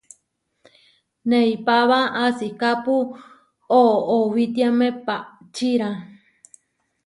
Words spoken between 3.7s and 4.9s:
oʼowitiáme